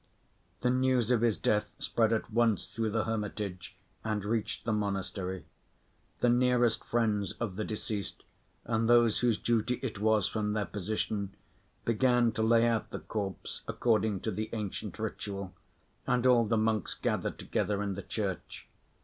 [0.61, 5.45] The news of his death spread at once through the hermitage and reached the monastery.
[6.21, 8.23] The nearest friends of the deceased
[8.65, 11.35] and those whose duty it was from their position
[11.85, 15.53] began to lay out the corpse according to the ancient ritual,
[16.07, 18.65] and all the monks gathered together in the church.